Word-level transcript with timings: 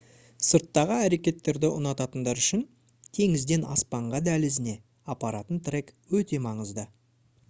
сырттағы 0.45 0.95
әрекеттерді 1.07 1.69
ұнататындар 1.79 2.41
үшін 2.43 2.63
«теңізден 3.17 3.67
аспанға 3.75 4.23
дәлізіне» 4.31 4.75
апаратын 5.17 5.61
трек 5.69 5.93
өте 6.21 6.41
маңызды 6.47 6.87